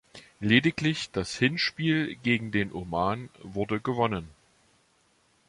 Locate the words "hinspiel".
1.37-2.15